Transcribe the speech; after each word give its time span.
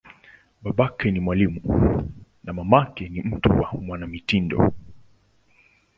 Babake 0.63 1.11
ni 1.11 1.19
mwalimu, 1.19 1.61
na 2.43 2.53
mamake 2.53 3.09
ni 3.09 3.21
mtu 3.21 3.49
wa 3.61 3.71
mwanamitindo. 3.73 4.73